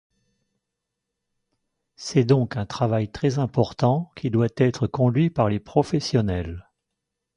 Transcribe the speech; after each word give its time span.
C'est 1.95 2.23
donc 2.23 2.57
un 2.57 2.65
travail 2.65 3.11
très 3.11 3.37
important 3.37 4.09
qui 4.15 4.31
doit 4.31 4.47
être 4.57 4.87
conduit 4.87 5.29
par 5.29 5.47
les 5.47 5.59
professionnels. 5.59 6.67